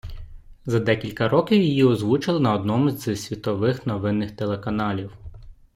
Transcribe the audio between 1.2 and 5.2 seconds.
років її озвучили на одному з світових новинних телеканалів.